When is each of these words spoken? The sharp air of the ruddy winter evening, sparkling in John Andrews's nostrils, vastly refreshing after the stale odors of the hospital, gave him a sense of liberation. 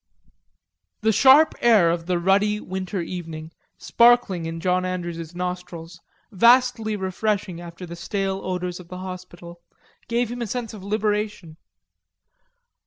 The 1.01 1.11
sharp 1.11 1.53
air 1.61 1.91
of 1.91 2.07
the 2.07 2.17
ruddy 2.17 2.59
winter 2.59 3.01
evening, 3.01 3.51
sparkling 3.77 4.47
in 4.47 4.59
John 4.59 4.83
Andrews's 4.83 5.35
nostrils, 5.35 5.99
vastly 6.31 6.95
refreshing 6.95 7.61
after 7.61 7.85
the 7.85 7.95
stale 7.95 8.41
odors 8.43 8.79
of 8.79 8.87
the 8.87 8.97
hospital, 8.97 9.61
gave 10.07 10.31
him 10.31 10.41
a 10.41 10.47
sense 10.47 10.73
of 10.73 10.83
liberation. 10.83 11.57